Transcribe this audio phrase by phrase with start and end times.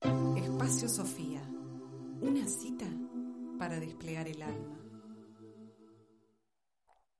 [0.00, 1.42] Espacio Sofía.
[2.20, 2.86] Una cita
[3.58, 4.78] para desplegar el alma.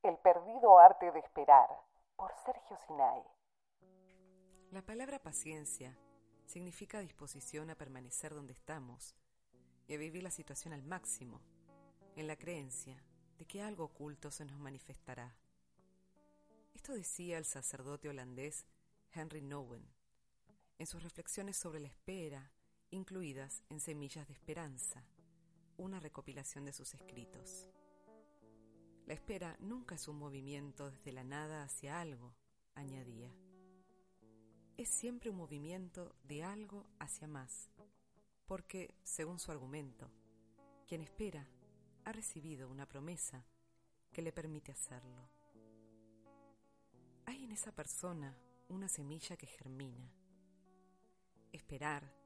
[0.03, 1.69] El perdido arte de esperar,
[2.17, 3.23] por Sergio Sinai.
[4.71, 5.99] La palabra paciencia
[6.47, 9.17] significa disposición a permanecer donde estamos
[9.87, 11.41] y a vivir la situación al máximo,
[12.17, 13.03] en la creencia
[13.39, 15.35] de que algo oculto se nos manifestará.
[16.75, 18.67] Esto decía el sacerdote holandés
[19.13, 19.99] Henry Nouwen
[20.79, 22.53] en sus reflexiones sobre la espera,
[22.91, 25.05] incluidas en Semillas de Esperanza,
[25.77, 27.69] una recopilación de sus escritos.
[29.07, 32.35] La espera nunca es un movimiento desde la nada hacia algo,
[32.75, 33.33] añadía.
[34.77, 37.71] Es siempre un movimiento de algo hacia más,
[38.47, 40.11] porque, según su argumento,
[40.87, 41.49] quien espera
[42.05, 43.45] ha recibido una promesa
[44.13, 45.29] que le permite hacerlo.
[47.27, 48.37] Hay en esa persona
[48.69, 50.11] una semilla que germina.
[51.53, 52.18] Esperar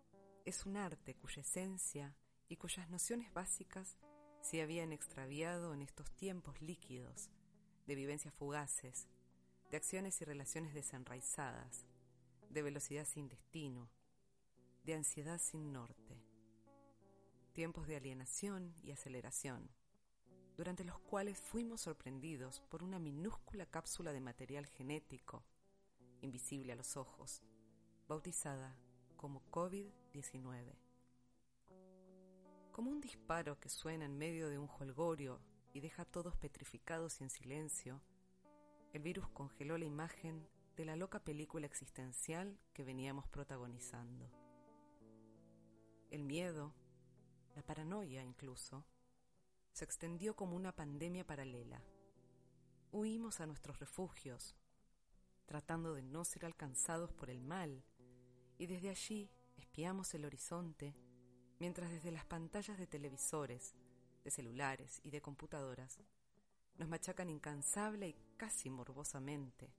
[0.44, 2.16] es un arte cuya esencia
[2.48, 3.96] y cuyas nociones básicas
[4.40, 7.30] se habían extraviado en estos tiempos líquidos
[7.86, 9.08] de vivencias fugaces,
[9.70, 11.86] de acciones y relaciones desenraizadas,
[12.50, 13.88] de velocidad sin destino,
[14.84, 16.20] de ansiedad sin norte.
[17.52, 19.70] Tiempos de alienación y aceleración,
[20.56, 25.44] durante los cuales fuimos sorprendidos por una minúscula cápsula de material genético,
[26.20, 27.42] invisible a los ojos,
[28.08, 28.76] bautizada
[29.16, 30.01] como COVID-19.
[32.70, 35.40] Como un disparo que suena en medio de un holgorio
[35.72, 38.02] y deja a todos petrificados y en silencio,
[38.92, 44.30] el virus congeló la imagen de la loca película existencial que veníamos protagonizando.
[46.10, 46.74] El miedo,
[47.54, 48.84] la paranoia incluso,
[49.72, 51.82] se extendió como una pandemia paralela.
[52.90, 54.54] Huimos a nuestros refugios,
[55.46, 57.82] tratando de no ser alcanzados por el mal,
[58.58, 60.94] y desde allí espiamos el horizonte,
[61.58, 63.74] mientras desde las pantallas de televisores,
[64.24, 66.00] de celulares y de computadoras
[66.76, 69.74] nos machacan incansable y casi morbosamente,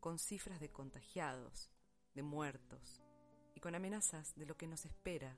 [0.00, 1.70] con cifras de contagiados,
[2.14, 3.02] de muertos,
[3.54, 5.36] y con amenazas de lo que nos espera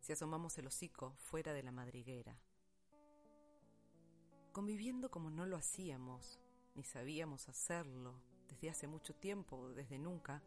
[0.00, 2.38] si asomamos el hocico fuera de la madriguera.
[4.52, 6.38] Conviviendo como no lo hacíamos,
[6.74, 10.42] ni sabíamos hacerlo desde hace mucho tiempo, desde nunca,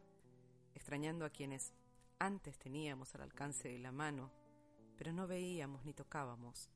[0.75, 1.73] extrañando a quienes
[2.19, 4.31] antes teníamos al alcance de la mano,
[4.97, 6.69] pero no veíamos ni tocábamos,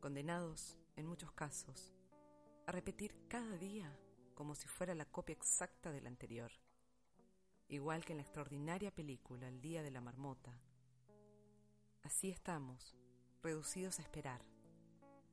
[0.00, 1.94] condenados, en muchos casos,
[2.66, 3.96] a repetir cada día
[4.34, 6.50] como si fuera la copia exacta del anterior,
[7.68, 10.58] igual que en la extraordinaria película El Día de la Marmota.
[12.02, 12.96] Así estamos,
[13.42, 14.40] reducidos a esperar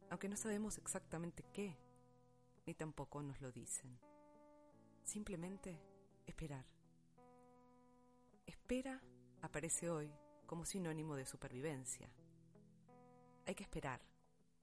[0.10, 1.78] aunque no sabemos exactamente qué,
[2.66, 4.00] ni tampoco nos lo dicen.
[5.04, 5.80] Simplemente
[6.26, 6.75] esperar.
[8.66, 9.00] Espera
[9.44, 10.12] aparece hoy
[10.48, 12.10] como sinónimo de supervivencia.
[13.46, 14.02] Hay que esperar,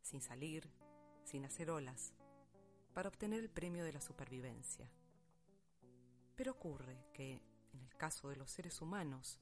[0.01, 0.69] sin salir,
[1.23, 2.13] sin hacer olas,
[2.95, 4.91] para obtener el premio de la supervivencia.
[6.35, 7.41] Pero ocurre que,
[7.75, 9.39] en el caso de los seres humanos,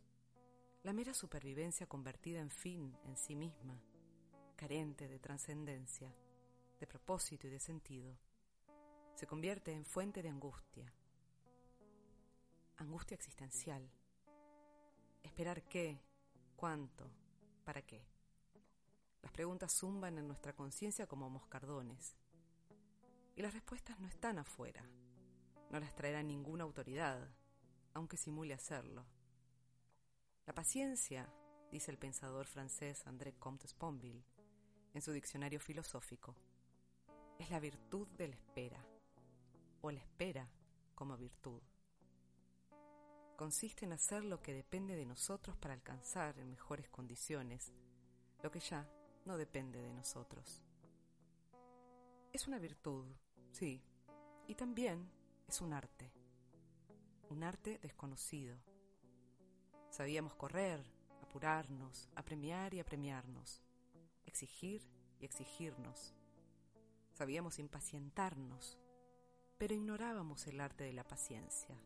[0.82, 3.82] la mera supervivencia convertida en fin en sí misma
[4.56, 6.14] carente de trascendencia,
[6.78, 8.14] de propósito y de sentido,
[9.14, 10.92] se convierte en fuente de angustia.
[12.76, 13.90] Angustia existencial.
[15.22, 16.00] Esperar qué,
[16.56, 17.10] cuánto,
[17.64, 18.04] para qué.
[19.22, 22.16] Las preguntas zumban en nuestra conciencia como moscardones.
[23.36, 24.82] Y las respuestas no están afuera.
[25.70, 27.28] No las traerá ninguna autoridad,
[27.94, 29.06] aunque simule hacerlo.
[30.46, 31.32] La paciencia,
[31.70, 34.24] dice el pensador francés André Comte Sponville,
[34.94, 36.34] en su diccionario filosófico,
[37.38, 38.84] es la virtud de la espera,
[39.80, 40.48] o la espera
[40.94, 41.62] como virtud.
[43.40, 47.72] Consiste en hacer lo que depende de nosotros para alcanzar en mejores condiciones
[48.42, 48.86] lo que ya
[49.24, 50.62] no depende de nosotros.
[52.34, 53.06] Es una virtud,
[53.50, 53.82] sí,
[54.46, 55.10] y también
[55.48, 56.12] es un arte,
[57.30, 58.58] un arte desconocido.
[59.88, 60.84] Sabíamos correr,
[61.22, 63.62] apurarnos, apremiar y apremiarnos
[64.26, 64.86] exigir
[65.18, 66.14] y exigirnos.
[67.14, 68.78] Sabíamos impacientarnos,
[69.56, 71.82] pero ignorábamos el arte de la paciencia.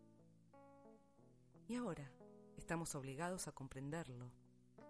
[1.66, 2.10] Y ahora
[2.58, 4.30] estamos obligados a comprenderlo,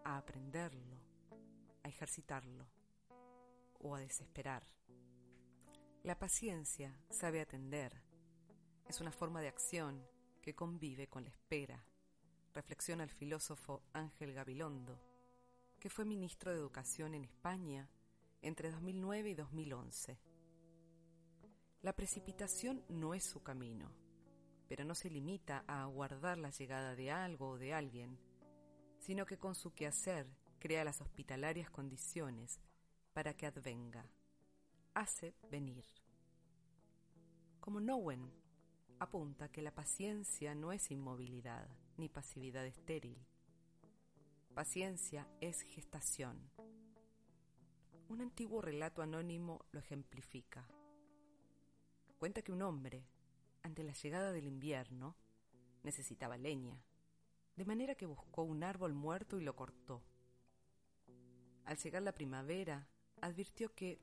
[0.04, 0.98] a aprenderlo,
[1.84, 2.66] a ejercitarlo
[3.78, 4.66] o a desesperar.
[6.02, 8.02] La paciencia sabe atender.
[8.88, 10.04] Es una forma de acción
[10.42, 11.84] que convive con la espera,
[12.52, 15.00] reflexiona el filósofo Ángel Gabilondo,
[15.78, 17.88] que fue ministro de Educación en España
[18.42, 20.18] entre 2009 y 2011.
[21.82, 23.90] La precipitación no es su camino,
[24.68, 28.18] pero no se limita a aguardar la llegada de algo o de alguien,
[28.98, 30.26] sino que con su quehacer
[30.58, 32.60] crea las hospitalarias condiciones
[33.12, 34.06] para que advenga,
[34.94, 35.84] hace venir.
[37.60, 38.32] Como Nowen
[38.98, 43.18] apunta que la paciencia no es inmovilidad ni pasividad estéril.
[44.54, 46.50] Paciencia es gestación.
[48.08, 50.66] Un antiguo relato anónimo lo ejemplifica.
[52.18, 53.04] Cuenta que un hombre,
[53.64, 55.16] ante la llegada del invierno,
[55.82, 56.84] necesitaba leña,
[57.56, 60.02] de manera que buscó un árbol muerto y lo cortó.
[61.64, 62.86] Al llegar la primavera,
[63.22, 64.00] advirtió que,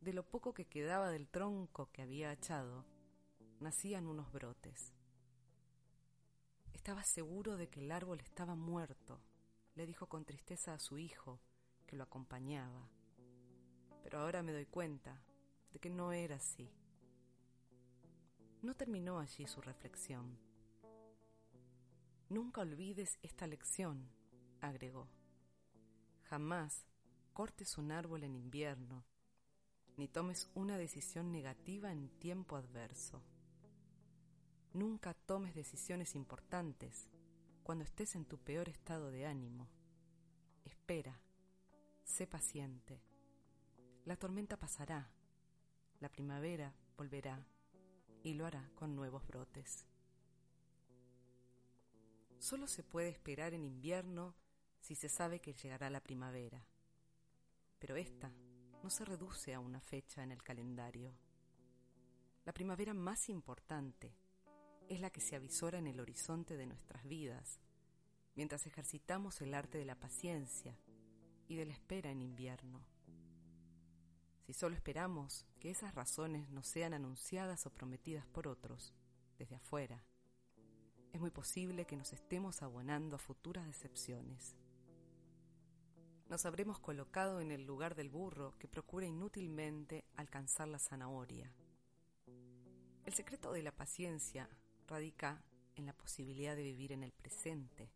[0.00, 2.86] de lo poco que quedaba del tronco que había echado,
[3.60, 4.94] nacían unos brotes.
[6.72, 9.20] Estaba seguro de que el árbol estaba muerto,
[9.74, 11.38] le dijo con tristeza a su hijo,
[11.86, 12.88] que lo acompañaba.
[14.02, 15.22] Pero ahora me doy cuenta
[15.70, 16.72] de que no era así.
[18.66, 20.36] No terminó allí su reflexión.
[22.28, 24.10] Nunca olvides esta lección,
[24.60, 25.06] agregó.
[26.24, 26.84] Jamás
[27.32, 29.04] cortes un árbol en invierno,
[29.96, 33.22] ni tomes una decisión negativa en tiempo adverso.
[34.72, 37.08] Nunca tomes decisiones importantes
[37.62, 39.68] cuando estés en tu peor estado de ánimo.
[40.64, 41.20] Espera,
[42.02, 43.00] sé paciente.
[44.04, 45.08] La tormenta pasará,
[46.00, 47.46] la primavera volverá
[48.26, 49.86] y lo hará con nuevos brotes.
[52.40, 54.34] Solo se puede esperar en invierno
[54.80, 56.66] si se sabe que llegará la primavera,
[57.78, 58.32] pero esta
[58.82, 61.14] no se reduce a una fecha en el calendario.
[62.44, 64.16] La primavera más importante
[64.88, 67.60] es la que se avisora en el horizonte de nuestras vidas,
[68.34, 70.76] mientras ejercitamos el arte de la paciencia
[71.46, 72.95] y de la espera en invierno.
[74.46, 78.94] Si solo esperamos que esas razones nos sean anunciadas o prometidas por otros,
[79.38, 80.04] desde afuera,
[81.12, 84.56] es muy posible que nos estemos abonando a futuras decepciones.
[86.28, 91.52] Nos habremos colocado en el lugar del burro que procura inútilmente alcanzar la zanahoria.
[93.04, 94.48] El secreto de la paciencia
[94.86, 95.42] radica
[95.74, 97.90] en la posibilidad de vivir en el presente,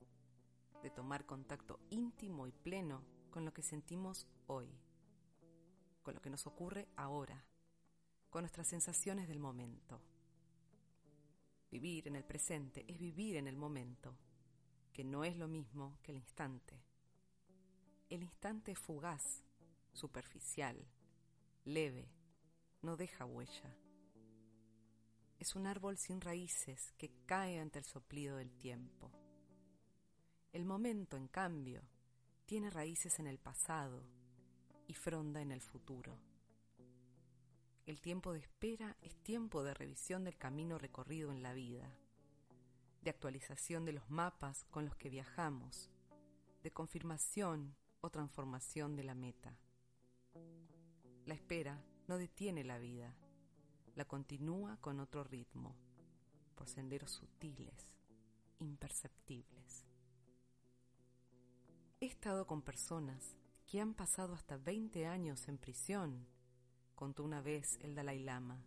[0.82, 4.69] de tomar contacto íntimo y pleno con lo que sentimos hoy,
[6.02, 7.44] con lo que nos ocurre ahora,
[8.29, 10.00] con nuestras sensaciones del momento.
[11.70, 14.17] Vivir en el presente es vivir en el momento,
[14.93, 16.82] que no es lo mismo que el instante.
[18.08, 19.43] El instante es fugaz,
[19.93, 20.76] superficial,
[21.64, 22.08] leve,
[22.82, 23.76] no deja huella
[25.41, 29.11] es un árbol sin raíces que cae ante el soplido del tiempo.
[30.53, 31.82] El momento, en cambio,
[32.44, 34.03] tiene raíces en el pasado
[34.91, 36.19] y fronda en el futuro.
[37.87, 41.97] El tiempo de espera es tiempo de revisión del camino recorrido en la vida,
[43.01, 45.91] de actualización de los mapas con los que viajamos,
[46.65, 49.56] de confirmación o transformación de la meta.
[51.25, 53.15] La espera no detiene la vida,
[53.94, 55.77] la continúa con otro ritmo,
[56.56, 57.94] por senderos sutiles,
[58.59, 59.87] imperceptibles.
[62.01, 63.37] He estado con personas
[63.70, 66.27] que han pasado hasta 20 años en prisión,
[66.96, 68.60] contó una vez el Dalai Lama.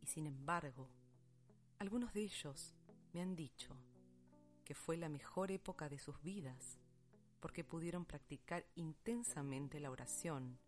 [0.00, 0.88] Y sin embargo,
[1.78, 2.74] algunos de ellos
[3.12, 3.76] me han dicho
[4.64, 6.78] que fue la mejor época de sus vidas,
[7.40, 10.58] porque pudieron practicar intensamente la oración,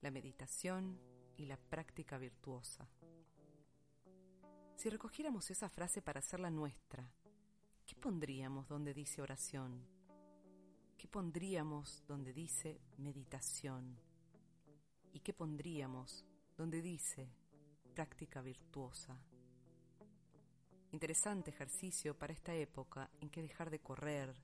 [0.00, 0.98] la meditación
[1.36, 2.88] y la práctica virtuosa.
[4.74, 7.08] Si recogiéramos esa frase para hacerla nuestra,
[7.86, 9.95] ¿qué pondríamos donde dice oración?
[10.96, 14.00] ¿Qué pondríamos donde dice meditación?
[15.12, 16.24] ¿Y qué pondríamos
[16.56, 17.28] donde dice
[17.94, 19.20] práctica virtuosa?
[20.92, 24.34] Interesante ejercicio para esta época en que dejar de correr,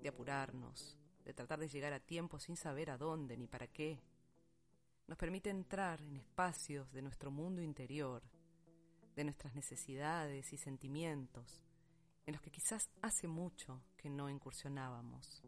[0.00, 4.00] de apurarnos, de tratar de llegar a tiempo sin saber a dónde ni para qué,
[5.06, 8.22] nos permite entrar en espacios de nuestro mundo interior,
[9.14, 11.62] de nuestras necesidades y sentimientos,
[12.24, 15.42] en los que quizás hace mucho que no incursionábamos.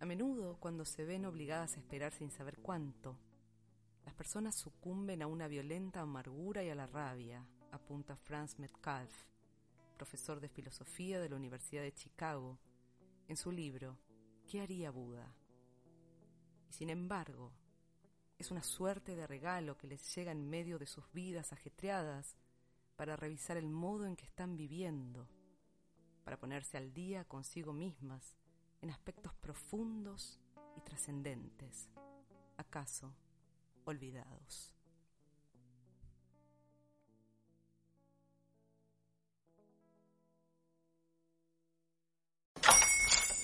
[0.00, 3.18] A menudo, cuando se ven obligadas a esperar sin saber cuánto,
[4.06, 9.12] las personas sucumben a una violenta amargura y a la rabia, apunta Franz Metcalf,
[9.98, 12.58] profesor de filosofía de la Universidad de Chicago,
[13.28, 13.98] en su libro
[14.48, 15.34] ¿Qué haría Buda?
[16.70, 17.52] Y sin embargo,
[18.38, 22.38] es una suerte de regalo que les llega en medio de sus vidas ajetreadas
[22.96, 25.28] para revisar el modo en que están viviendo,
[26.24, 28.40] para ponerse al día consigo mismas
[28.82, 30.38] en aspectos profundos
[30.76, 31.88] y trascendentes,
[32.56, 33.14] acaso
[33.84, 34.72] olvidados.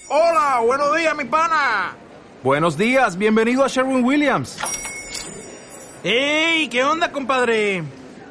[0.08, 1.96] Hola, buenos días, mi pana.
[2.42, 4.56] Buenos días, bienvenido a Sherwin Williams.
[6.04, 6.68] ¡Ey!
[6.68, 7.82] ¿Qué onda, compadre?